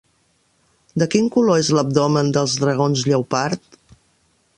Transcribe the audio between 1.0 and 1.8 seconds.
De quin color és